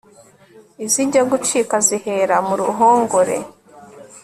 [0.85, 3.37] izijya gucika zihera muruhongore